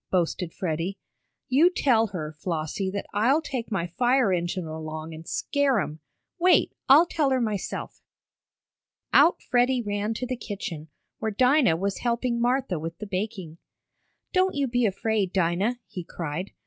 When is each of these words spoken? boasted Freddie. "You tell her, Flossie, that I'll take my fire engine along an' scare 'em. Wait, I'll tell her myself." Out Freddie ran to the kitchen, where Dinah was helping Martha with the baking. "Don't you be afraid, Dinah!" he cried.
boasted 0.09 0.51
Freddie. 0.51 0.97
"You 1.47 1.69
tell 1.69 2.07
her, 2.07 2.35
Flossie, 2.39 2.89
that 2.89 3.05
I'll 3.13 3.39
take 3.41 3.71
my 3.71 3.85
fire 3.85 4.33
engine 4.33 4.65
along 4.65 5.13
an' 5.13 5.25
scare 5.25 5.79
'em. 5.79 5.99
Wait, 6.39 6.73
I'll 6.89 7.05
tell 7.05 7.29
her 7.29 7.39
myself." 7.39 8.01
Out 9.13 9.43
Freddie 9.43 9.83
ran 9.83 10.15
to 10.15 10.25
the 10.25 10.35
kitchen, 10.35 10.87
where 11.19 11.29
Dinah 11.29 11.77
was 11.77 11.99
helping 11.99 12.41
Martha 12.41 12.79
with 12.79 12.97
the 12.97 13.05
baking. 13.05 13.59
"Don't 14.33 14.55
you 14.55 14.67
be 14.67 14.87
afraid, 14.87 15.31
Dinah!" 15.33 15.77
he 15.87 16.03
cried. 16.03 16.49